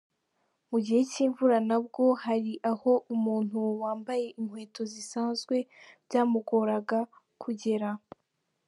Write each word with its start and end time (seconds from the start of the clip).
Mu 0.69 0.77
gihe 0.85 1.01
cy’imvura 1.11 1.57
nabwo 1.69 2.03
hari 2.23 2.53
aho 2.71 2.91
umuntu 3.15 3.57
wambaye 3.81 4.25
inkweto 4.39 4.81
zisanzwe 4.93 5.55
byamugoraga 6.05 6.99
kugera. 7.43 7.89